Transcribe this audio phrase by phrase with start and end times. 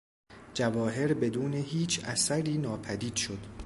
[0.53, 3.39] جواهر بدون هیچ اثری ناپدید شد.